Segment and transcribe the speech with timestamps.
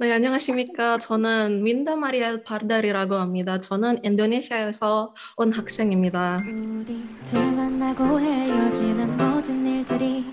[0.00, 1.00] 네, 안녕하십니까.
[1.00, 3.58] 저는 민다 마리아 바르다리라고 합니다.
[3.58, 6.40] 저는 인도네시아에서 온 학생입니다.
[6.46, 10.24] 우리 둘 만나고 헤어지는 모든 일들이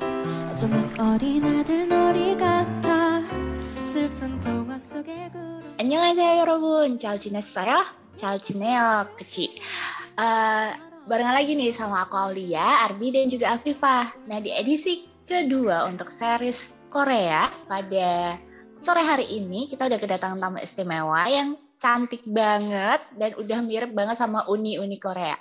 [0.52, 3.24] 어쩌면 어린아들 놀이 같아
[3.84, 7.84] 슬픈 동화 속의 구름 안녕하세요 여러분 잘 지냈어요?
[8.16, 9.50] 잘 지내요 그치?
[10.16, 10.70] Eh,
[11.10, 16.08] barengan lagi nih sama aku Aulia, Ardi dan juga Afifah Nah di edisi kedua untuk
[16.08, 18.40] series Korea pada
[18.86, 24.13] sore hari ini kita udah kedatangan tamu istimewa yang cantik banget dan udah mirip banget
[24.13, 25.34] sama uni-uni Korea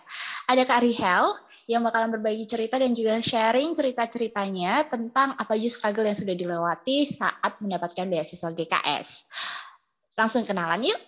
[0.48, 1.29] Ada Kak Rihel
[1.69, 7.05] yang bakalan berbagi cerita dan juga sharing cerita-ceritanya tentang apa aja struggle yang sudah dilewati
[7.05, 9.09] saat mendapatkan beasiswa GKS.
[10.17, 11.01] Langsung kenalan yuk.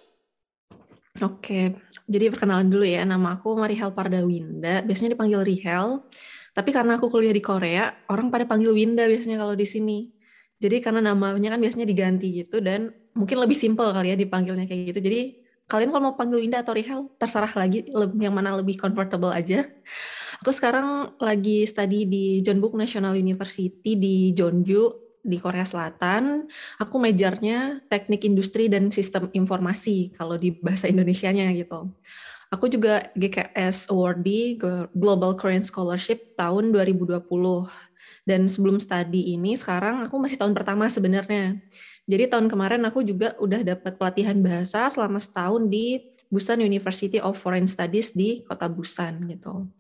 [1.21, 1.77] Oke,
[2.09, 3.05] jadi perkenalan dulu ya.
[3.05, 4.81] Nama aku Marihel Pardawinda.
[4.81, 6.09] Biasanya dipanggil Rihel.
[6.57, 10.16] Tapi karena aku kuliah di Korea, orang pada panggil Winda biasanya kalau di sini.
[10.57, 14.97] Jadi karena namanya kan biasanya diganti gitu dan mungkin lebih simpel kali ya dipanggilnya kayak
[14.97, 15.01] gitu.
[15.05, 15.21] Jadi
[15.67, 17.85] kalian kalau mau panggil Winda atau Rihel, terserah lagi
[18.17, 19.67] yang mana lebih comfortable aja.
[20.41, 24.83] Aku sekarang lagi study di Jeonbuk National University di Jeonju
[25.27, 26.47] di Korea Selatan.
[26.79, 31.91] Aku majornya teknik industri dan sistem informasi kalau di bahasa Indonesianya gitu.
[32.47, 34.55] Aku juga GKS awardee
[34.95, 37.27] Global Korean Scholarship tahun 2020.
[38.27, 41.63] Dan sebelum study ini sekarang aku masih tahun pertama sebenarnya.
[42.07, 47.39] Jadi tahun kemarin aku juga udah dapat pelatihan bahasa selama setahun di Busan University of
[47.39, 49.71] Foreign Studies di kota Busan gitu.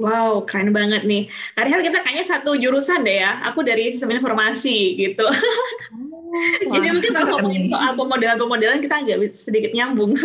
[0.00, 1.28] Wow, keren banget nih.
[1.56, 3.44] Hari kita kayaknya satu jurusan deh ya.
[3.52, 5.24] Aku dari sistem informasi gitu.
[5.28, 10.16] Oh, Jadi mungkin kalau ngomongin soal pemodelan-pemodelan kita agak sedikit nyambung.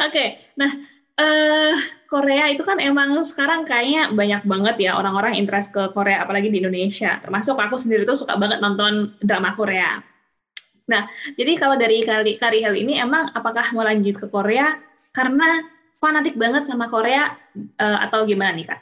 [0.00, 0.68] Oke, okay, nah
[1.20, 1.76] uh,
[2.10, 6.58] Korea itu kan emang sekarang kayaknya banyak banget ya orang-orang interest ke Korea, apalagi di
[6.58, 7.22] Indonesia.
[7.22, 10.02] Termasuk aku sendiri tuh suka banget nonton drama Korea.
[10.90, 11.06] Nah,
[11.38, 14.74] jadi kalau dari Kari, Kari Hel ini emang apakah mau lanjut ke Korea
[15.14, 15.62] karena
[16.02, 17.30] fanatik banget sama Korea
[17.78, 18.80] uh, atau gimana nih kak?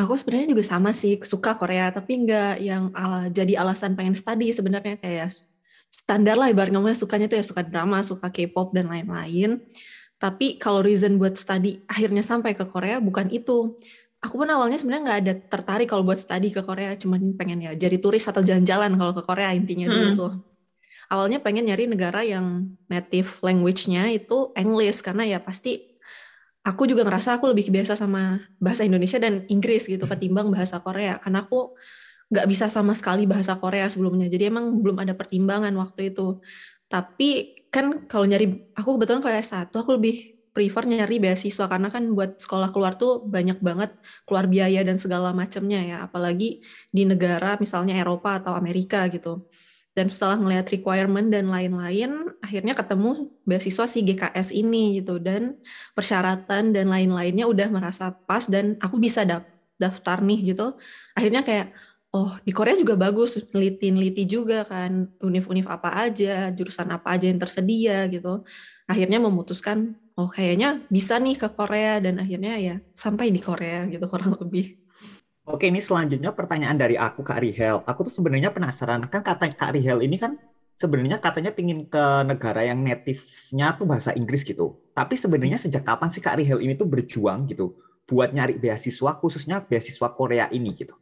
[0.00, 4.48] Aku sebenarnya juga sama sih suka Korea, tapi nggak yang uh, jadi alasan pengen study
[4.48, 5.28] sebenarnya kayak
[5.92, 9.60] standar lah ibarat ngomongnya sukanya tuh ya suka drama, suka K-pop dan lain-lain.
[10.18, 13.78] Tapi kalau reason buat study akhirnya sampai ke Korea bukan itu.
[14.18, 17.78] Aku pun awalnya sebenarnya nggak ada tertarik kalau buat study ke Korea, cuman pengen ya
[17.78, 20.18] jadi turis atau jalan-jalan kalau ke Korea intinya dulu hmm.
[20.18, 20.32] tuh
[21.08, 25.96] awalnya pengen nyari negara yang native language-nya itu English karena ya pasti
[26.62, 30.12] aku juga ngerasa aku lebih biasa sama bahasa Indonesia dan Inggris gitu hmm.
[30.12, 31.74] ketimbang bahasa Korea karena aku
[32.28, 36.44] nggak bisa sama sekali bahasa Korea sebelumnya jadi emang belum ada pertimbangan waktu itu
[36.92, 42.02] tapi kan kalau nyari aku kebetulan kalau S1 aku lebih prefer nyari beasiswa karena kan
[42.16, 43.94] buat sekolah keluar tuh banyak banget
[44.26, 45.96] keluar biaya dan segala macamnya ya.
[46.02, 49.46] Apalagi di negara misalnya Eropa atau Amerika gitu.
[49.94, 55.22] Dan setelah melihat requirement dan lain-lain akhirnya ketemu beasiswa si GKS ini gitu.
[55.22, 55.62] Dan
[55.94, 59.22] persyaratan dan lain-lainnya udah merasa pas dan aku bisa
[59.78, 60.74] daftar nih gitu.
[61.14, 61.70] Akhirnya kayak
[62.12, 67.40] oh di Korea juga bagus neliti-neliti juga kan univ-univ apa aja jurusan apa aja yang
[67.40, 68.42] tersedia gitu
[68.88, 74.04] akhirnya memutuskan oh kayaknya bisa nih ke Korea dan akhirnya ya sampai di Korea gitu
[74.08, 74.80] kurang lebih
[75.48, 77.80] Oke, ini selanjutnya pertanyaan dari aku Kak Rihel.
[77.88, 80.36] Aku tuh sebenarnya penasaran kan kata Kak Rihel ini kan
[80.76, 84.76] sebenarnya katanya pingin ke negara yang native-nya tuh bahasa Inggris gitu.
[84.92, 89.64] Tapi sebenarnya sejak kapan sih Kak Rihel ini tuh berjuang gitu buat nyari beasiswa khususnya
[89.64, 90.92] beasiswa Korea ini gitu?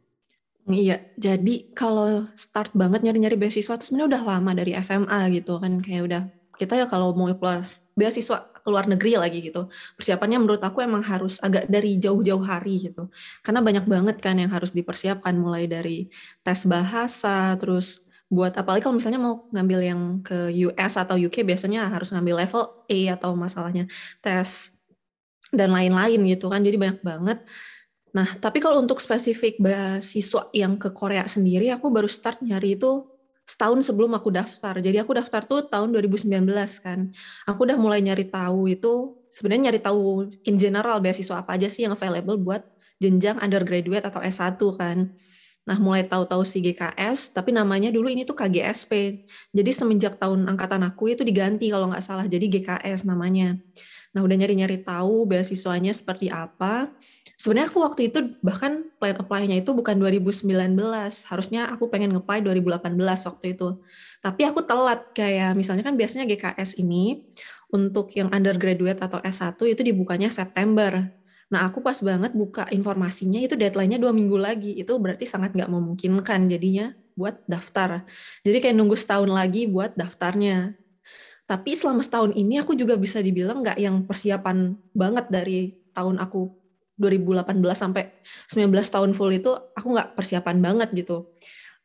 [0.67, 5.79] Iya, jadi kalau start banget nyari-nyari beasiswa itu sebenarnya udah lama dari SMA gitu kan
[5.79, 6.21] kayak udah
[6.59, 9.71] kita ya kalau mau keluar beasiswa ke luar negeri lagi gitu.
[9.95, 13.07] Persiapannya menurut aku emang harus agak dari jauh-jauh hari gitu.
[13.47, 16.11] Karena banyak banget kan yang harus dipersiapkan mulai dari
[16.43, 21.87] tes bahasa, terus buat apalagi kalau misalnya mau ngambil yang ke US atau UK biasanya
[21.87, 23.87] harus ngambil level A atau masalahnya
[24.19, 24.75] tes
[25.55, 26.59] dan lain-lain gitu kan.
[26.59, 27.39] Jadi banyak banget.
[28.17, 33.05] Nah, tapi kalau untuk spesifik beasiswa yang ke Korea sendiri, aku baru start nyari itu
[33.45, 34.81] setahun sebelum aku daftar.
[34.81, 36.49] Jadi aku daftar tuh tahun 2019
[36.81, 37.13] kan.
[37.45, 41.85] Aku udah mulai nyari tahu itu sebenarnya nyari tahu in general beasiswa apa aja sih
[41.85, 42.65] yang available buat
[42.97, 45.13] jenjang undergraduate atau S1 kan.
[45.67, 49.21] Nah, mulai tahu-tahu si GKS, tapi namanya dulu ini tuh KGSP.
[49.53, 53.61] Jadi semenjak tahun angkatan aku itu diganti kalau nggak salah, jadi GKS namanya.
[54.15, 56.89] Nah, udah nyari-nyari tahu beasiswanya seperti apa
[57.37, 60.49] sebenarnya aku waktu itu bahkan plan apply-nya itu bukan 2019
[61.29, 62.97] harusnya aku pengen nge-apply 2018
[63.29, 63.69] waktu itu
[64.19, 67.23] tapi aku telat kayak misalnya kan biasanya GKS ini
[67.69, 71.13] untuk yang undergraduate atau S1 itu dibukanya September
[71.47, 75.71] nah aku pas banget buka informasinya itu deadline-nya dua minggu lagi itu berarti sangat nggak
[75.71, 78.05] memungkinkan jadinya buat daftar.
[78.45, 80.77] Jadi kayak nunggu setahun lagi buat daftarnya.
[81.49, 85.59] Tapi selama setahun ini aku juga bisa dibilang nggak yang persiapan banget dari
[85.97, 86.56] tahun aku
[86.97, 88.09] 2018 sampai
[88.49, 91.29] 19 tahun full itu aku nggak persiapan banget gitu.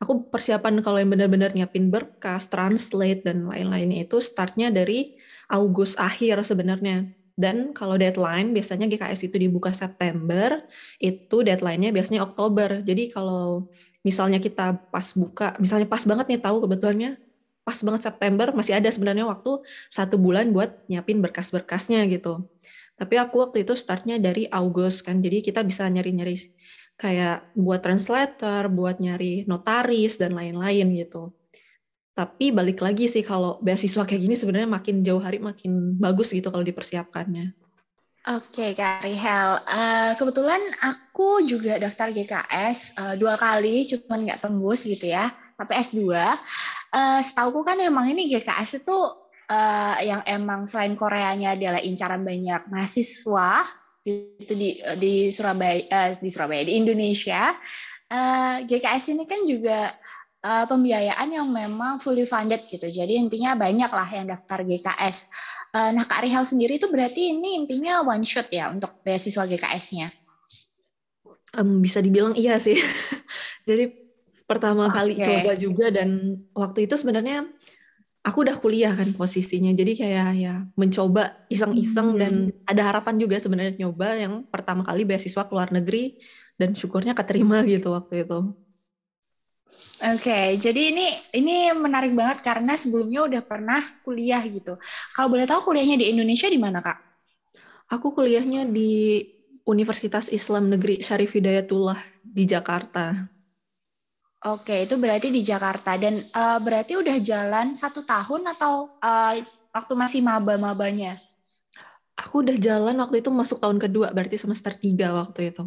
[0.01, 5.15] Aku persiapan kalau yang benar-benar nyiapin berkas, translate dan lain-lainnya itu startnya dari
[5.47, 7.07] Agustus akhir sebenarnya.
[7.33, 10.65] Dan kalau deadline biasanya GKS itu dibuka September,
[10.99, 12.83] itu deadline-nya biasanya Oktober.
[12.83, 13.71] Jadi kalau
[14.03, 17.17] misalnya kita pas buka, misalnya pas banget nih tahu kebetulannya
[17.63, 22.43] pas banget September masih ada sebenarnya waktu satu bulan buat nyiapin berkas-berkasnya gitu.
[22.93, 26.37] Tapi aku waktu itu startnya dari August kan, jadi kita bisa nyari-nyari
[26.93, 31.33] kayak buat translator, buat nyari notaris dan lain-lain gitu.
[32.13, 36.53] Tapi balik lagi sih kalau beasiswa kayak gini sebenarnya makin jauh hari makin bagus gitu
[36.53, 37.57] kalau dipersiapkannya.
[38.23, 39.59] Oke, Kak Rihel.
[39.67, 45.27] Uh, kebetulan aku juga daftar GKS uh, eh, dua kali, cuman nggak tembus gitu ya.
[45.59, 48.97] Tapi S2, uh, setauku kan emang ini GKS itu
[49.49, 53.63] uh, yang emang selain Koreanya adalah incaran banyak mahasiswa
[54.03, 57.55] gitu di di Surabaya uh, di Surabaya di Indonesia.
[58.13, 59.89] Uh, eh, GKS ini kan juga
[60.45, 62.85] uh, pembiayaan yang memang fully funded gitu.
[62.85, 65.33] Jadi intinya banyak lah yang daftar GKS
[65.73, 70.13] uh, nah Kak Rihal sendiri itu berarti ini intinya one shot ya untuk beasiswa GKS-nya
[71.57, 72.77] um, bisa dibilang iya sih.
[73.69, 73.89] Jadi
[74.43, 74.95] pertama okay.
[74.97, 77.47] kali coba juga dan waktu itu sebenarnya
[78.23, 82.19] aku udah kuliah kan posisinya jadi kayak ya mencoba iseng-iseng hmm.
[82.19, 82.33] dan
[82.63, 86.17] ada harapan juga sebenarnya nyoba yang pertama kali beasiswa ke luar negeri
[86.55, 88.39] dan syukurnya keterima gitu waktu itu.
[90.03, 94.77] Oke, okay, jadi ini ini menarik banget karena sebelumnya udah pernah kuliah gitu.
[95.17, 96.99] Kalau boleh tahu kuliahnya di Indonesia di mana kak?
[97.89, 99.23] Aku kuliahnya di
[99.65, 103.32] Universitas Islam Negeri Syarif Hidayatullah di Jakarta.
[104.43, 109.39] Oke, itu berarti di Jakarta dan uh, berarti udah jalan satu tahun atau uh,
[109.71, 111.15] waktu masih maba-mabanya?
[112.19, 115.63] Aku udah jalan waktu itu masuk tahun kedua, berarti semester tiga waktu itu.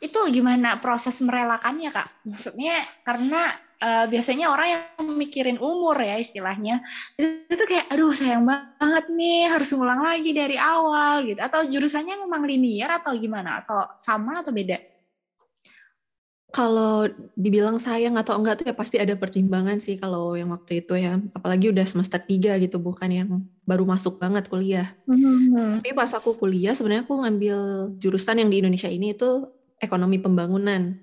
[0.00, 2.08] Itu gimana proses merelakannya kak?
[2.24, 2.72] Maksudnya
[3.04, 3.52] karena
[3.84, 6.80] uh, biasanya orang yang mikirin umur ya istilahnya
[7.20, 12.48] itu kayak aduh sayang banget nih harus ngulang lagi dari awal gitu atau jurusannya memang
[12.48, 14.99] linear atau gimana atau sama atau beda?
[16.50, 17.06] Kalau
[17.38, 21.22] dibilang sayang atau enggak tuh ya pasti ada pertimbangan sih kalau yang waktu itu ya.
[21.32, 23.30] Apalagi udah semester 3 gitu, bukan yang
[23.62, 24.90] baru masuk banget kuliah.
[25.06, 25.82] Mm-hmm.
[25.82, 27.58] Tapi pas aku kuliah sebenarnya aku ngambil
[28.02, 29.46] jurusan yang di Indonesia ini itu
[29.78, 30.98] ekonomi pembangunan.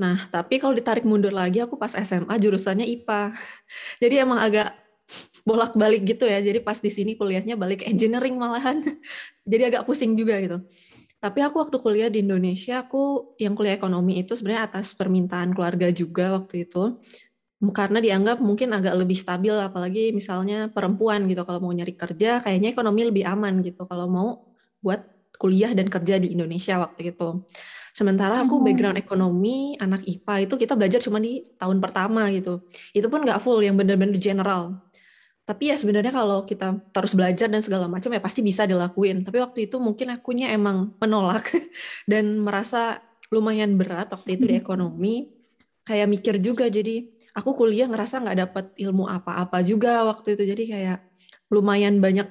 [0.00, 3.34] Nah, tapi kalau ditarik mundur lagi aku pas SMA jurusannya IPA.
[4.02, 4.72] Jadi emang agak
[5.44, 6.40] bolak-balik gitu ya.
[6.40, 8.80] Jadi pas di sini kuliahnya balik engineering malahan.
[9.50, 10.58] Jadi agak pusing juga gitu.
[11.22, 15.86] Tapi aku waktu kuliah di Indonesia, aku yang kuliah ekonomi itu sebenarnya atas permintaan keluarga
[15.94, 16.98] juga waktu itu.
[17.70, 21.46] Karena dianggap mungkin agak lebih stabil, apalagi misalnya perempuan gitu.
[21.46, 23.86] Kalau mau nyari kerja, kayaknya ekonomi lebih aman gitu.
[23.86, 24.50] Kalau mau
[24.82, 24.98] buat
[25.38, 27.46] kuliah dan kerja di Indonesia waktu itu.
[27.94, 28.66] Sementara aku hmm.
[28.66, 32.66] background ekonomi, anak IPA itu kita belajar cuma di tahun pertama gitu.
[32.90, 34.82] Itu pun nggak full, yang bener-bener general
[35.42, 39.26] tapi ya sebenarnya kalau kita terus belajar dan segala macam ya pasti bisa dilakuin.
[39.26, 41.50] Tapi waktu itu mungkin akunya emang menolak
[42.10, 43.02] dan merasa
[43.34, 44.62] lumayan berat waktu itu di hmm.
[44.62, 45.14] ekonomi.
[45.82, 50.46] Kayak mikir juga jadi aku kuliah ngerasa nggak dapat ilmu apa-apa juga waktu itu.
[50.46, 50.98] Jadi kayak
[51.50, 52.30] lumayan banyak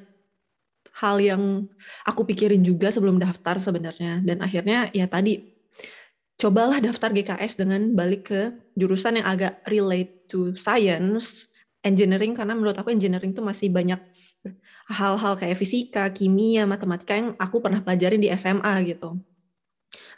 [1.04, 1.68] hal yang
[2.08, 4.24] aku pikirin juga sebelum daftar sebenarnya.
[4.24, 5.52] Dan akhirnya ya tadi
[6.40, 11.51] cobalah daftar GKS dengan balik ke jurusan yang agak relate to science
[11.82, 13.98] engineering karena menurut aku engineering itu masih banyak
[14.90, 19.18] hal-hal kayak fisika, kimia, matematika yang aku pernah pelajarin di SMA gitu.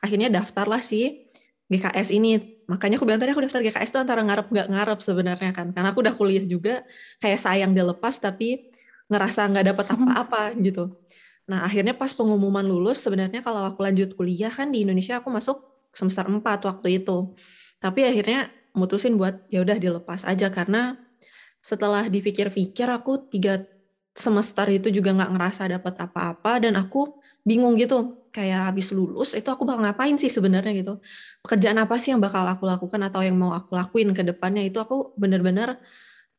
[0.03, 1.31] Akhirnya daftarlah si
[1.71, 2.61] GKS ini.
[2.67, 5.67] Makanya aku bilang tadi aku daftar GKS itu antara ngarep nggak ngarep sebenarnya kan.
[5.71, 6.83] Karena aku udah kuliah juga,
[7.19, 8.71] kayak sayang dia lepas tapi
[9.11, 10.95] ngerasa nggak dapat apa-apa gitu.
[11.47, 15.59] Nah akhirnya pas pengumuman lulus sebenarnya kalau aku lanjut kuliah kan di Indonesia aku masuk
[15.91, 17.35] semester 4 waktu itu.
[17.83, 21.02] Tapi akhirnya mutusin buat ya udah dilepas aja karena
[21.63, 23.63] setelah dipikir-pikir aku tiga
[24.13, 27.15] semester itu juga nggak ngerasa dapat apa-apa dan aku
[27.47, 28.19] bingung gitu.
[28.33, 30.99] Kayak habis lulus itu aku bakal ngapain sih sebenarnya gitu?
[31.45, 34.65] Pekerjaan apa sih yang bakal aku lakukan atau yang mau aku lakuin ke depannya?
[34.65, 35.77] Itu aku bener-bener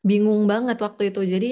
[0.02, 1.22] bingung banget waktu itu.
[1.22, 1.50] Jadi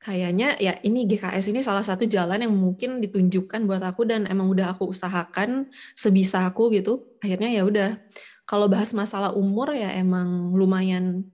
[0.00, 4.48] kayaknya ya ini GKS ini salah satu jalan yang mungkin ditunjukkan buat aku dan emang
[4.48, 7.04] udah aku usahakan sebisa aku gitu.
[7.20, 8.00] Akhirnya ya udah
[8.48, 11.28] kalau bahas masalah umur ya emang lumayan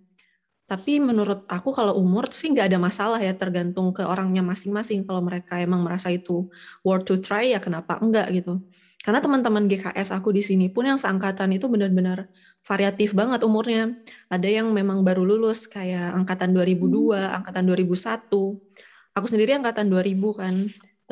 [0.65, 5.05] tapi menurut aku kalau umur sih nggak ada masalah ya tergantung ke orangnya masing-masing.
[5.05, 6.49] Kalau mereka emang merasa itu
[6.81, 8.65] worth to try ya kenapa enggak gitu.
[9.05, 12.33] Karena teman-teman GKS aku di sini pun yang seangkatan itu benar-benar
[12.65, 13.93] variatif banget umurnya.
[14.33, 17.37] Ada yang memang baru lulus kayak angkatan 2002, hmm.
[17.45, 18.33] angkatan 2001.
[19.13, 20.55] Aku sendiri angkatan 2000 kan.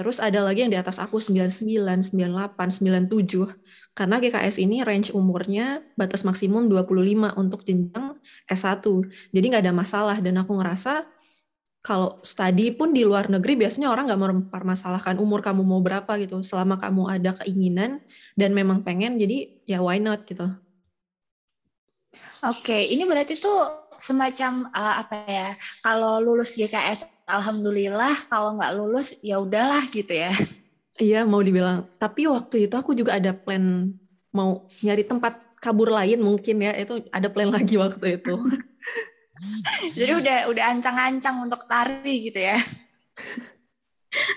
[0.03, 3.55] Terus ada lagi yang di atas aku 99, 98, 97.
[3.95, 8.19] Karena GKS ini range umurnya batas maksimum 25 untuk jenjang
[8.51, 8.83] S1.
[9.31, 11.07] Jadi nggak ada masalah dan aku ngerasa
[11.87, 16.43] kalau studi pun di luar negeri biasanya orang nggak mempermasalahkan umur kamu mau berapa gitu.
[16.43, 18.03] Selama kamu ada keinginan
[18.35, 20.51] dan memang pengen jadi ya why not gitu.
[22.43, 25.55] Oke, ini berarti tuh semacam uh, apa ya?
[25.79, 28.15] Kalau lulus GKS, alhamdulillah.
[28.29, 30.33] Kalau nggak lulus, ya udahlah gitu ya.
[31.01, 31.89] Iya, mau dibilang.
[31.97, 33.91] Tapi waktu itu aku juga ada plan
[34.33, 36.73] mau nyari tempat kabur lain mungkin ya.
[36.77, 38.35] Itu ada plan lagi waktu itu.
[39.99, 42.59] Jadi udah udah ancang-ancang untuk tari gitu ya.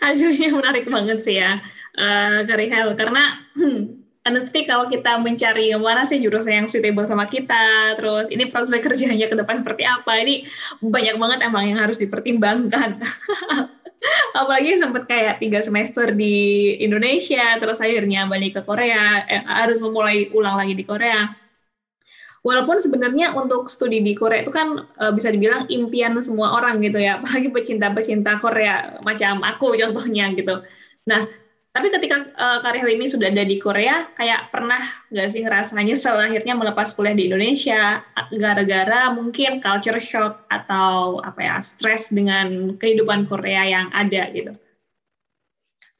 [0.05, 1.59] Aduh, menarik banget sih ya,
[1.99, 2.95] uh, Karihel.
[2.95, 8.49] Karena hmm, honestly kalau kita mencari mana sih jurusan yang suitable sama kita, terus ini
[8.49, 10.49] prospek kerjanya ke depan seperti apa, ini
[10.81, 12.99] banyak banget emang yang harus dipertimbangkan.
[14.37, 20.29] Apalagi sempat kayak tiga semester di Indonesia, terus akhirnya balik ke Korea, eh, harus memulai
[20.35, 21.31] ulang lagi di Korea.
[22.45, 27.01] Walaupun sebenarnya untuk studi di Korea itu kan uh, bisa dibilang impian semua orang gitu
[27.01, 30.61] ya, apalagi pecinta-pecinta Korea macam aku contohnya gitu.
[31.09, 31.25] Nah,
[31.75, 34.79] tapi ketika uh, karir ini sudah ada di Korea, kayak pernah
[35.11, 37.99] nggak sih ngerasa nyesel akhirnya melepas kuliah di Indonesia
[38.31, 44.55] gara-gara mungkin culture shock atau apa ya stres dengan kehidupan Korea yang ada gitu?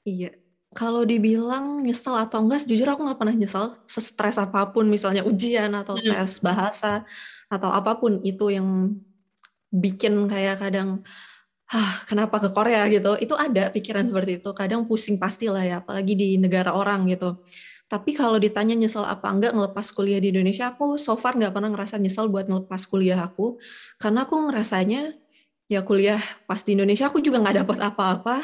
[0.08, 0.32] Iya,
[0.72, 3.75] kalau dibilang nyesel atau enggak, jujur aku nggak pernah nyesel.
[3.84, 6.08] Stres apa pun, misalnya ujian atau hmm.
[6.08, 7.03] tes bahasa
[7.51, 8.96] atau apa pun itu yang
[9.75, 11.03] bikin kayak kadang
[11.72, 12.86] ah kenapa ke Korea?
[12.89, 13.17] gitu.
[13.17, 14.50] Itu ada pikiran seperti itu.
[14.53, 17.41] Kadang pusing pastilah ya apalagi di negara orang gitu.
[17.86, 21.69] Tapi kalau ditanya nyesel apa enggak ngelepas kuliah di Indonesia aku so far nggak pernah
[21.69, 23.62] ngerasa nyesel buat ngelepas kuliah aku.
[24.01, 25.13] Karena aku ngerasanya
[25.69, 28.36] ya kuliah pas di Indonesia aku juga nggak dapat apa-apa.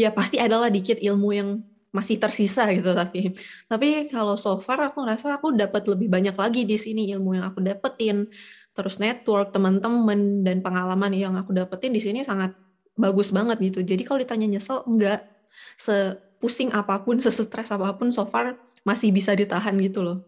[0.00, 1.60] Ya pasti adalah dikit ilmu yang
[1.92, 3.34] masih tersisa gitu tapi.
[3.66, 7.50] Tapi kalau so far aku ngerasa aku dapat lebih banyak lagi di sini ilmu yang
[7.50, 8.30] aku dapetin
[8.74, 12.54] terus network teman-teman dan pengalaman yang aku dapetin di sini sangat
[12.94, 13.80] bagus banget gitu.
[13.82, 15.26] Jadi kalau ditanya nyesel enggak.
[15.74, 18.54] Sepusing apa pun sesetres apa pun so far
[18.86, 20.18] masih bisa ditahan gitu loh.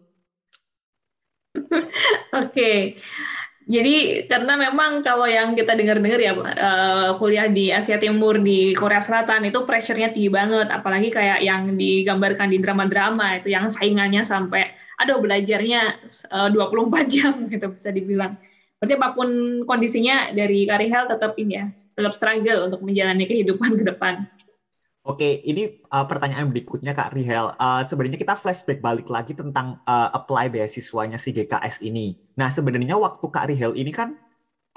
[1.57, 1.81] Oke.
[2.33, 2.79] Okay.
[3.63, 8.99] Jadi karena memang kalau yang kita dengar-dengar ya uh, kuliah di Asia Timur di Korea
[8.99, 14.82] Selatan itu pressure-nya tinggi banget, apalagi kayak yang digambarkan di drama-drama itu yang saingannya sampai
[15.03, 18.39] aduh belajarnya eh, uh, 24 jam gitu bisa dibilang.
[18.79, 19.29] Berarti apa pun
[19.63, 24.27] kondisinya dari Karihel tetap ini ya, tetap struggle untuk menjalani kehidupan ke depan.
[25.03, 27.55] Oke, ini uh, pertanyaan berikutnya Kak Rihel.
[27.59, 32.19] Uh, sebenarnya kita flashback balik lagi tentang uh, apply beasiswanya si GKS ini.
[32.39, 34.15] Nah, sebenarnya waktu Kak Rihel ini kan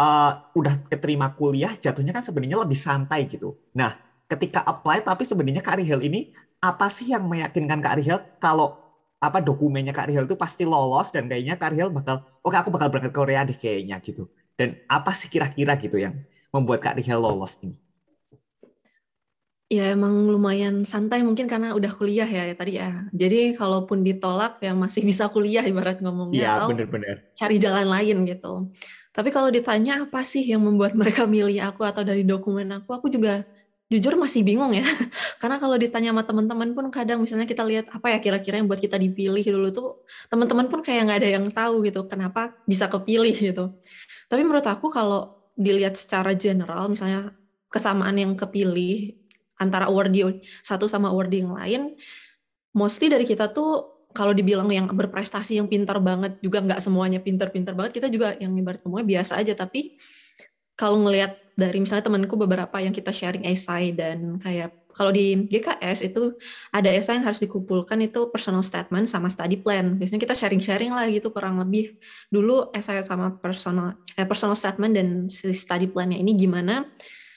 [0.02, 3.58] uh, udah keterima kuliah, jatuhnya kan sebenarnya lebih santai gitu.
[3.78, 3.94] Nah,
[4.26, 8.85] ketika apply, tapi sebenarnya Kak Rihel ini apa sih yang meyakinkan Kak Rihel kalau
[9.28, 12.70] apa dokumennya Kak Rihel itu pasti lolos dan kayaknya Kak Rihel bakal oke okay, aku
[12.70, 14.30] bakal berangkat ke Korea deh kayaknya gitu.
[14.56, 16.22] Dan apa sih kira-kira gitu yang
[16.54, 17.76] membuat Kak Rihel lolos ini?
[19.66, 23.10] Ya emang lumayan santai mungkin karena udah kuliah ya, ya tadi ya.
[23.10, 27.34] Jadi kalaupun ditolak ya masih bisa kuliah ibarat ngomongnya ya, atau bener-bener.
[27.34, 28.70] cari jalan lain gitu.
[29.10, 33.08] Tapi kalau ditanya apa sih yang membuat mereka milih aku atau dari dokumen aku, aku
[33.10, 33.42] juga
[33.86, 34.82] jujur masih bingung ya.
[35.42, 38.82] Karena kalau ditanya sama teman-teman pun kadang misalnya kita lihat apa ya kira-kira yang buat
[38.82, 39.88] kita dipilih dulu tuh
[40.28, 43.78] teman-teman pun kayak nggak ada yang tahu gitu kenapa bisa kepilih gitu.
[44.26, 47.32] Tapi menurut aku kalau dilihat secara general misalnya
[47.70, 49.16] kesamaan yang kepilih
[49.56, 51.82] antara awardee satu sama awardee yang lain
[52.76, 57.76] mostly dari kita tuh kalau dibilang yang berprestasi yang pintar banget juga nggak semuanya pintar-pintar
[57.76, 59.54] banget kita juga yang ibarat semuanya biasa aja.
[59.60, 60.00] Tapi
[60.80, 66.08] kalau ngelihat dari misalnya temanku beberapa yang kita sharing esai dan kayak kalau di GKS
[66.08, 66.36] itu
[66.72, 70.00] ada esai yang harus dikumpulkan itu personal statement sama study plan.
[70.00, 72.00] Biasanya kita sharing-sharing lah gitu kurang lebih.
[72.32, 76.88] Dulu esai sama personal eh, personal statement dan study plan-nya ini gimana.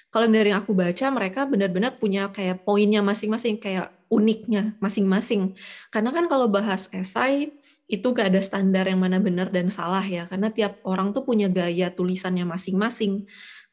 [0.08, 5.58] Kalau dari yang aku baca mereka benar-benar punya kayak poinnya masing-masing kayak uniknya masing-masing.
[5.90, 7.54] Karena kan kalau bahas esai
[7.88, 11.48] itu gak ada standar yang mana benar dan salah ya karena tiap orang tuh punya
[11.48, 13.24] gaya tulisannya masing-masing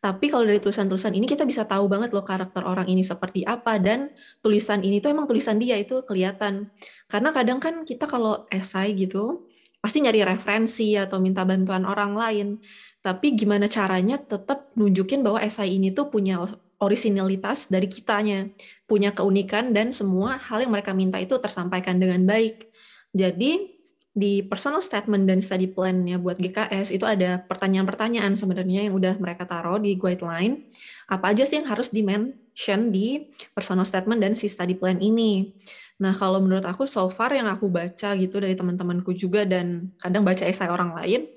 [0.06, 3.82] tapi kalau dari tulisan-tulisan ini kita bisa tahu banget loh karakter orang ini seperti apa.
[3.82, 4.14] Dan
[4.46, 6.70] tulisan ini tuh emang tulisan dia itu kelihatan.
[7.10, 9.50] Karena kadang kan kita kalau esai gitu
[9.82, 12.62] pasti nyari referensi atau minta bantuan orang lain.
[13.02, 16.38] Tapi gimana caranya tetap nunjukin bahwa esai ini tuh punya
[16.78, 18.46] originalitas dari kitanya.
[18.86, 22.70] Punya keunikan dan semua hal yang mereka minta itu tersampaikan dengan baik.
[23.10, 23.75] Jadi
[24.16, 29.44] di personal statement dan study plan-nya buat GKS itu ada pertanyaan-pertanyaan sebenarnya yang udah mereka
[29.44, 30.72] taruh di guideline.
[31.12, 35.52] Apa aja sih yang harus di-mention di personal statement dan si study plan ini.
[36.00, 40.24] Nah, kalau menurut aku so far yang aku baca gitu dari teman-temanku juga dan kadang
[40.24, 41.28] baca esai orang lain,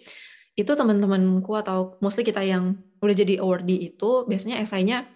[0.55, 5.07] itu teman-temanku atau mostly kita yang udah jadi awardee itu biasanya esainya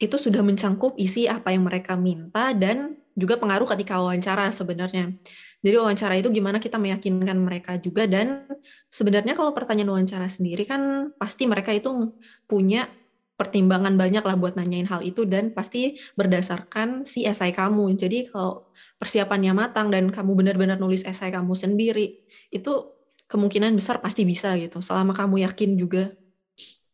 [0.00, 5.16] itu sudah mencangkup isi apa yang mereka minta dan juga pengaruh ketika wawancara sebenarnya.
[5.58, 8.46] Jadi wawancara itu gimana kita meyakinkan mereka juga dan
[8.86, 12.14] sebenarnya kalau pertanyaan wawancara sendiri kan pasti mereka itu
[12.46, 12.86] punya
[13.34, 17.98] pertimbangan banyak lah buat nanyain hal itu dan pasti berdasarkan si esai kamu.
[17.98, 18.70] Jadi kalau
[19.02, 22.22] persiapannya matang dan kamu benar-benar nulis esai kamu sendiri,
[22.54, 22.72] itu
[23.26, 24.78] kemungkinan besar pasti bisa gitu.
[24.78, 26.14] Selama kamu yakin juga.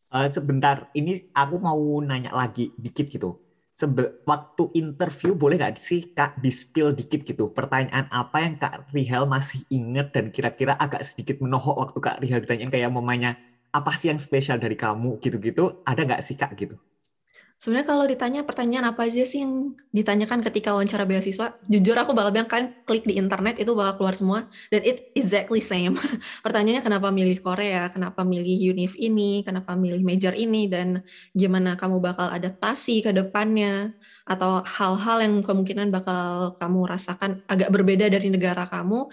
[0.08, 3.43] Uh, sebentar, ini aku mau nanya lagi dikit gitu
[3.74, 7.50] sebe waktu interview boleh nggak sih Kak di-spill dikit gitu?
[7.50, 12.40] Pertanyaan apa yang Kak Rihel masih inget dan kira-kira agak sedikit menohok waktu Kak Rihel
[12.46, 13.34] ditanyain kayak mamanya
[13.74, 15.18] apa sih yang spesial dari kamu?
[15.18, 15.82] gitu-gitu.
[15.82, 16.78] Ada nggak sih Kak gitu?
[17.64, 22.28] Sebenarnya kalau ditanya pertanyaan apa aja sih yang ditanyakan ketika wawancara beasiswa, jujur aku bakal
[22.28, 25.96] bilang kan klik di internet itu bakal keluar semua dan it exactly same.
[26.44, 32.04] Pertanyaannya kenapa milih Korea, kenapa milih univ ini, kenapa milih major ini dan gimana kamu
[32.04, 33.96] bakal adaptasi ke depannya
[34.28, 39.08] atau hal-hal yang kemungkinan bakal kamu rasakan agak berbeda dari negara kamu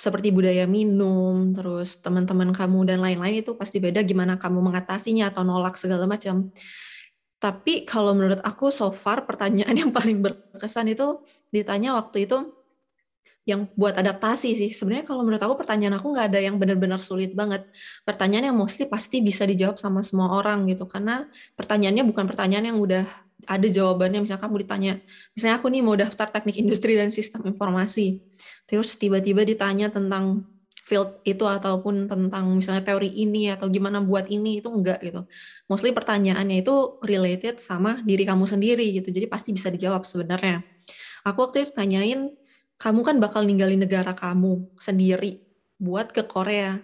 [0.00, 5.44] seperti budaya minum, terus teman-teman kamu dan lain-lain itu pasti beda gimana kamu mengatasinya atau
[5.44, 6.48] nolak segala macam.
[7.42, 12.38] Tapi kalau menurut aku so far pertanyaan yang paling berkesan itu ditanya waktu itu
[13.42, 14.70] yang buat adaptasi sih.
[14.70, 17.66] Sebenarnya kalau menurut aku pertanyaan aku nggak ada yang benar-benar sulit banget.
[18.06, 20.86] Pertanyaan yang mostly pasti bisa dijawab sama semua orang gitu.
[20.86, 21.26] Karena
[21.58, 23.02] pertanyaannya bukan pertanyaan yang udah
[23.50, 24.22] ada jawabannya.
[24.22, 24.92] Misalnya kamu ditanya,
[25.34, 28.22] misalnya aku nih mau daftar teknik industri dan sistem informasi.
[28.70, 30.46] Terus tiba-tiba ditanya tentang
[30.92, 35.24] field itu ataupun tentang misalnya teori ini atau gimana buat ini itu enggak gitu.
[35.72, 39.08] Mostly pertanyaannya itu related sama diri kamu sendiri gitu.
[39.08, 40.60] Jadi pasti bisa dijawab sebenarnya.
[41.24, 42.28] Aku waktu itu tanyain,
[42.76, 45.40] kamu kan bakal ninggalin negara kamu sendiri
[45.80, 46.76] buat ke Korea.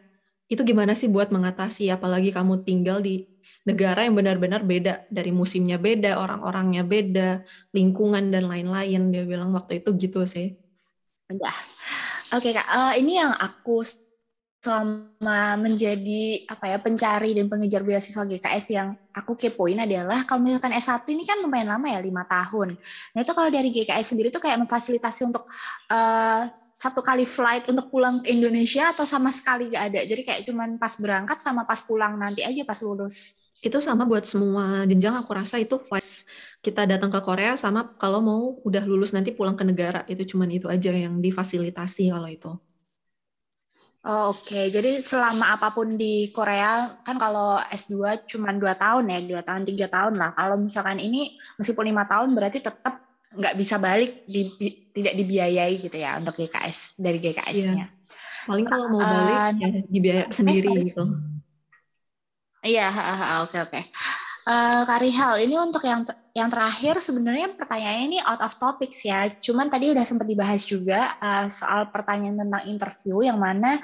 [0.48, 3.28] Itu gimana sih buat mengatasi apalagi kamu tinggal di
[3.68, 7.44] negara yang benar-benar beda dari musimnya beda, orang-orangnya beda,
[7.76, 9.12] lingkungan dan lain-lain.
[9.12, 10.56] Dia bilang waktu itu gitu sih.
[11.28, 11.60] Enggak.
[12.28, 13.80] Oke kak, uh, ini yang aku
[14.58, 20.76] selama menjadi apa ya pencari dan pengejar beasiswa GKS yang aku kepoin adalah kalau misalkan
[20.76, 22.76] S1 ini kan lumayan lama ya lima tahun.
[23.16, 25.48] Nah itu kalau dari GKS sendiri tuh kayak memfasilitasi untuk
[25.88, 30.04] uh, satu kali flight untuk pulang ke Indonesia atau sama sekali gak ada.
[30.04, 33.40] Jadi kayak cuman pas berangkat sama pas pulang nanti aja pas lulus.
[33.64, 38.18] Itu sama buat semua jenjang aku rasa itu flight kita datang ke Korea sama kalau
[38.18, 42.52] mau udah lulus nanti pulang ke negara itu cuman itu aja yang difasilitasi kalau itu.
[44.08, 44.64] Oh, Oke, okay.
[44.70, 49.66] jadi selama apa pun di Korea kan kalau S2 cuma dua tahun ya, dua tahun
[49.66, 50.32] tiga tahun lah.
[50.38, 54.48] Kalau misalkan ini meskipun lima tahun berarti tetap nggak bisa balik, di,
[54.94, 57.74] tidak dibiayai gitu ya untuk GKS dari GKS-nya.
[57.74, 57.86] Iya.
[58.48, 61.02] Paling kalau mau balik uh, ya dibiayai eh, sendiri eh, gitu.
[62.64, 62.88] Iya,
[63.44, 63.80] oke oke.
[64.48, 69.28] Uh, Kak Rihal, ini untuk yang yang terakhir sebenarnya pertanyaannya ini out of topics ya.
[69.28, 73.76] Cuman tadi udah sempat dibahas juga uh, soal pertanyaan tentang interview yang mana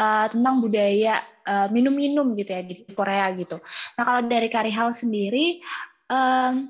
[0.00, 1.20] uh, tentang budaya
[1.68, 3.60] minum-minum uh, gitu ya di Korea gitu.
[4.00, 5.60] Nah kalau dari Kak Rihal sendiri,
[6.08, 6.64] um,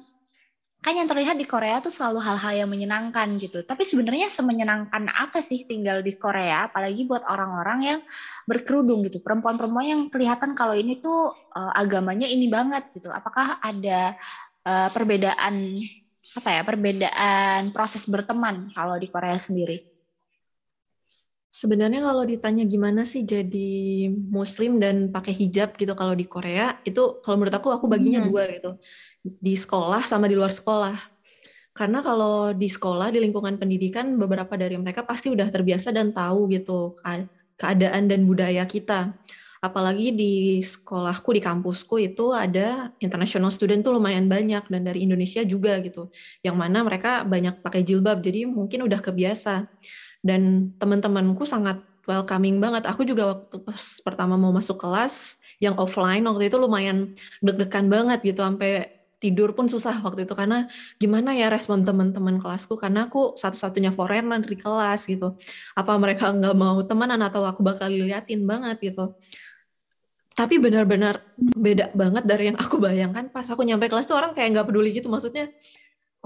[0.87, 3.67] kan yang terlihat di Korea tuh selalu hal-hal yang menyenangkan gitu.
[3.67, 8.01] Tapi sebenarnya semenyenangkan apa sih tinggal di Korea, apalagi buat orang-orang yang
[8.47, 13.11] berkerudung gitu, perempuan-perempuan yang kelihatan kalau ini tuh uh, agamanya ini banget gitu.
[13.11, 14.15] Apakah ada
[14.63, 15.75] uh, perbedaan
[16.39, 19.96] apa ya, perbedaan proses berteman kalau di Korea sendiri?
[21.57, 27.25] Sebenarnya kalau ditanya gimana sih jadi muslim dan pakai hijab gitu kalau di Korea, itu
[27.25, 28.29] kalau menurut aku aku baginya hmm.
[28.29, 28.77] dua gitu
[29.25, 31.17] di sekolah sama di luar sekolah.
[31.77, 36.49] Karena kalau di sekolah, di lingkungan pendidikan, beberapa dari mereka pasti udah terbiasa dan tahu
[36.53, 36.97] gitu
[37.57, 39.13] keadaan dan budaya kita.
[39.61, 45.45] Apalagi di sekolahku, di kampusku itu ada international student tuh lumayan banyak, dan dari Indonesia
[45.45, 46.09] juga gitu.
[46.41, 49.69] Yang mana mereka banyak pakai jilbab, jadi mungkin udah kebiasa.
[50.27, 51.79] Dan teman-temanku sangat
[52.11, 52.83] welcoming banget.
[52.91, 58.27] Aku juga waktu pas pertama mau masuk kelas, yang offline waktu itu lumayan deg-degan banget
[58.27, 60.35] gitu, sampai tidur pun susah waktu itu.
[60.37, 60.69] Karena
[61.01, 62.77] gimana ya respon teman-teman kelasku?
[62.77, 65.39] Karena aku satu-satunya foreigner di kelas gitu.
[65.73, 69.17] Apa mereka nggak mau temenan atau aku bakal diliatin banget gitu?
[70.37, 73.33] Tapi benar-benar beda banget dari yang aku bayangkan.
[73.33, 75.09] Pas aku nyampe kelas tuh orang kayak nggak peduli gitu.
[75.09, 75.49] Maksudnya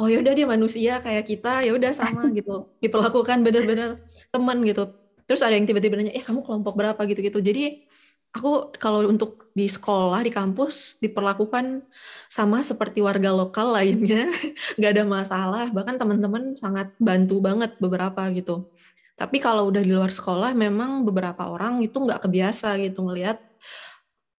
[0.00, 2.72] oh ya udah dia manusia kayak kita ya udah sama gitu.
[2.80, 4.00] Diperlakukan benar-benar
[4.32, 4.88] teman gitu.
[5.28, 7.00] Terus ada yang tiba-tiba nanya eh kamu kelompok berapa?
[7.04, 7.38] gitu-gitu.
[7.44, 7.84] Jadi
[8.32, 11.84] aku kalau untuk di sekolah di kampus diperlakukan
[12.32, 14.32] sama seperti warga lokal lainnya.
[14.80, 15.66] Nggak ada masalah.
[15.68, 18.72] Bahkan teman-teman sangat bantu banget beberapa gitu.
[19.20, 23.36] Tapi kalau udah di luar sekolah memang beberapa orang itu nggak kebiasa gitu ngelihat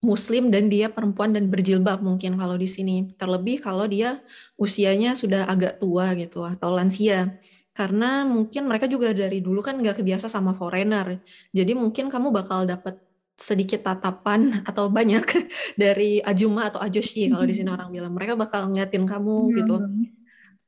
[0.01, 3.13] muslim dan dia perempuan dan berjilbab mungkin kalau di sini.
[3.15, 4.17] Terlebih kalau dia
[4.57, 7.37] usianya sudah agak tua gitu atau lansia.
[7.71, 11.21] Karena mungkin mereka juga dari dulu kan nggak kebiasa sama foreigner.
[11.53, 12.97] Jadi mungkin kamu bakal dapat
[13.37, 15.23] sedikit tatapan atau banyak
[15.81, 17.77] dari ajuma atau ajoshi kalau di sini hmm.
[17.77, 18.11] orang bilang.
[18.17, 19.55] Mereka bakal ngeliatin kamu hmm.
[19.63, 19.77] gitu.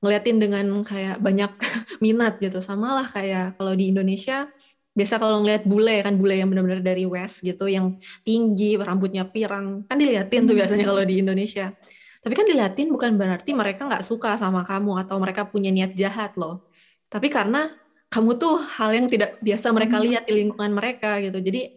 [0.04, 1.52] ngeliatin dengan kayak banyak
[2.04, 2.62] minat gitu.
[2.62, 4.52] Samalah kayak kalau di Indonesia
[4.94, 9.86] biasa kalau ngeliat bule kan bule yang benar-benar dari west gitu yang tinggi rambutnya pirang.
[9.90, 11.74] Kan diliatin tuh biasanya kalau di Indonesia.
[12.24, 16.38] Tapi kan diliatin bukan berarti mereka nggak suka sama kamu atau mereka punya niat jahat
[16.38, 16.70] loh.
[17.10, 17.74] Tapi karena
[18.08, 20.06] kamu tuh hal yang tidak biasa mereka hmm.
[20.06, 21.42] lihat di lingkungan mereka gitu.
[21.42, 21.74] Jadi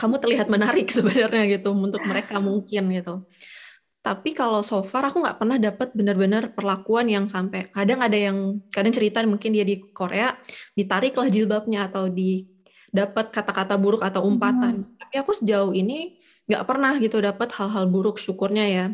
[0.00, 3.24] kamu terlihat menarik sebenarnya gitu untuk mereka mungkin gitu
[4.06, 8.62] tapi kalau so far aku nggak pernah dapat benar-benar perlakuan yang sampai kadang ada yang
[8.70, 10.30] kadang cerita mungkin dia di Korea
[10.78, 12.46] ditariklah jilbabnya atau di
[12.94, 14.78] dapat kata-kata buruk atau umpatan.
[14.78, 14.94] Hmm.
[15.02, 18.86] Tapi aku sejauh ini nggak pernah gitu dapat hal-hal buruk syukurnya ya.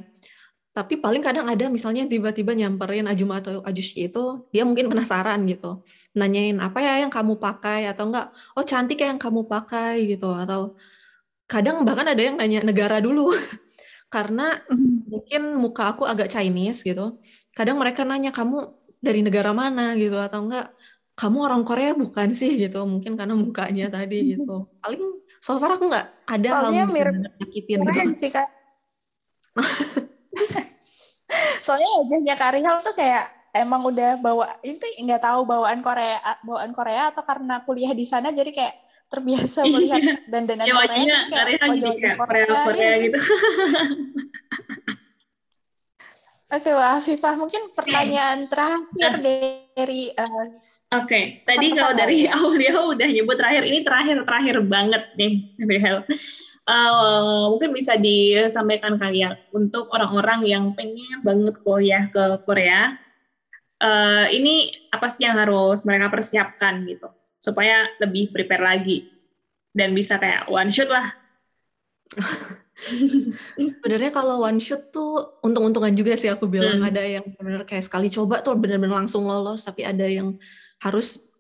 [0.72, 5.84] Tapi paling kadang ada misalnya tiba-tiba nyamperin Ajuma atau Ajushi itu dia mungkin penasaran gitu.
[6.16, 10.32] Nanyain apa ya yang kamu pakai atau enggak, oh cantik ya yang kamu pakai gitu
[10.32, 10.72] atau
[11.44, 13.28] kadang bahkan ada yang nanya negara dulu.
[14.12, 15.08] Karena hmm.
[15.08, 17.16] mungkin muka aku agak Chinese gitu.
[17.56, 18.68] Kadang mereka nanya kamu
[19.00, 19.96] dari negara mana?
[19.96, 20.76] gitu atau enggak
[21.16, 22.60] kamu orang Korea bukan sih?
[22.60, 24.68] gitu mungkin karena mukanya tadi gitu.
[24.84, 25.02] Paling
[25.40, 28.12] so far aku nggak ada soalnya hal mirip nyakitin gitu.
[28.12, 28.48] sih kak.
[31.64, 37.12] Soalnya wajahnya Karihal tuh kayak emang udah bawa itu nggak tahu bawaan Korea bawaan Korea
[37.12, 38.74] atau karena kuliah di sana jadi kayak
[39.12, 43.18] terbiasa melihat dandanan ya, Korea kayak Korea, Korea, Korea gitu
[46.52, 49.24] Oke, Wah Afifah, mungkin pertanyaan terakhir
[49.72, 50.52] dari uh,
[51.00, 51.24] Oke, okay.
[51.48, 52.36] tadi kalau dari ya.
[52.44, 56.04] Aulia udah nyebut terakhir, ini terakhir-terakhir banget nih, Rehel.
[56.68, 63.00] Uh, mungkin bisa disampaikan kalian untuk orang-orang yang pengen banget kuliah ke Korea,
[63.80, 67.08] uh, ini apa sih yang harus mereka persiapkan gitu,
[67.42, 69.10] supaya lebih prepare lagi
[69.74, 71.10] dan bisa kayak one shot lah
[72.82, 76.88] Sebenarnya kalau one shot tuh untung-untungan juga sih aku bilang hmm.
[76.90, 80.34] ada yang benar kayak sekali coba tuh benar-benar langsung lolos tapi ada yang
[80.82, 81.32] harus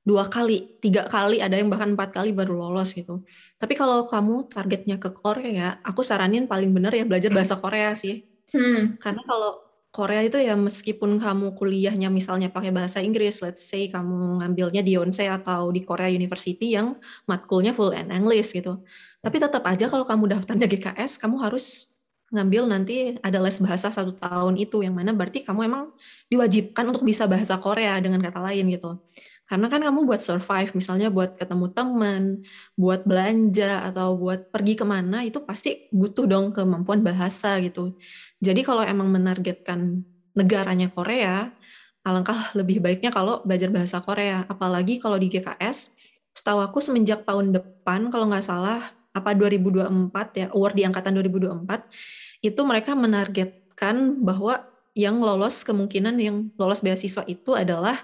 [0.00, 3.20] dua kali, tiga kali, ada yang bahkan empat kali baru lolos gitu.
[3.60, 8.24] Tapi kalau kamu targetnya ke Korea, aku saranin paling benar ya belajar bahasa Korea sih.
[8.50, 8.96] Hmm.
[8.96, 14.38] Karena kalau Korea itu ya meskipun kamu kuliahnya misalnya pakai bahasa Inggris, let's say kamu
[14.38, 16.94] ngambilnya di Yonsei atau di Korea University yang
[17.26, 18.86] matkulnya full and English gitu.
[19.18, 21.90] Tapi tetap aja kalau kamu daftarnya GKS, kamu harus
[22.30, 25.84] ngambil nanti ada les bahasa satu tahun itu, yang mana berarti kamu emang
[26.30, 29.02] diwajibkan untuk bisa bahasa Korea dengan kata lain gitu.
[29.50, 32.22] Karena kan kamu buat survive, misalnya buat ketemu teman,
[32.78, 37.98] buat belanja, atau buat pergi ke mana, itu pasti butuh dong kemampuan bahasa gitu.
[38.40, 40.00] Jadi kalau emang menargetkan
[40.32, 41.52] negaranya Korea,
[42.00, 44.48] alangkah lebih baiknya kalau belajar bahasa Korea.
[44.48, 45.92] Apalagi kalau di GKS,
[46.32, 51.84] setahu aku semenjak tahun depan, kalau nggak salah, apa 2024 ya, award di angkatan 2024,
[52.40, 54.64] itu mereka menargetkan bahwa
[54.96, 58.00] yang lolos kemungkinan yang lolos beasiswa itu adalah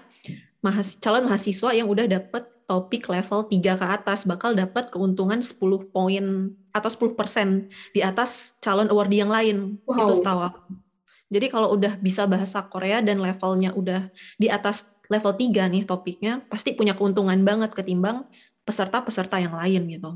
[0.63, 5.55] mahas calon mahasiswa yang udah dapat topik level 3 ke atas bakal dapat keuntungan 10
[5.89, 6.25] poin
[6.75, 9.79] atau 10% di atas calon award yang lain.
[9.87, 10.11] Wow.
[10.11, 10.61] Itu setahu aku.
[11.27, 16.43] Jadi kalau udah bisa bahasa Korea dan levelnya udah di atas level 3 nih topiknya,
[16.47, 18.27] pasti punya keuntungan banget ketimbang
[18.67, 20.11] peserta-peserta yang lain gitu.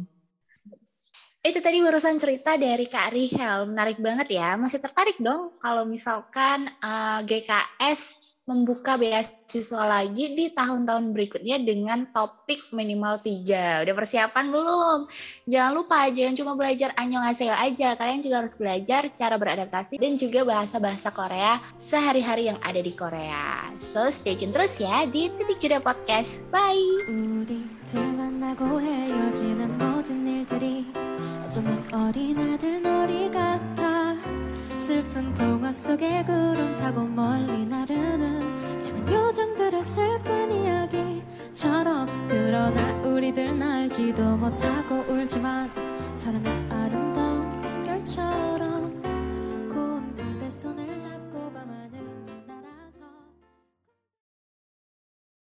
[1.41, 4.53] Itu tadi barusan cerita dari Kak Rihel, menarik banget ya.
[4.61, 8.20] Masih tertarik dong kalau misalkan uh, eh, GKS
[8.51, 13.79] membuka beasiswa lagi di tahun-tahun berikutnya dengan topik minimal tiga.
[13.87, 14.99] Udah persiapan belum?
[15.47, 17.95] Jangan lupa, jangan cuma belajar annyeonghaseyo aja.
[17.95, 23.71] Kalian juga harus belajar cara beradaptasi dan juga bahasa-bahasa Korea sehari-hari yang ada di Korea.
[23.79, 26.43] So, stay tune terus ya di Titik Juda Podcast.
[26.51, 27.07] Bye!
[34.81, 45.05] 슬픈 동화 속의 구름 타고 멀리 나르는 작은 요정들의 슬픈 이야기처럼 그러나 우리들 날지도 못하고
[45.07, 45.69] 울지만
[46.15, 51.11] 사랑은 아름다운 빗결처럼 고운 그대 손을 잡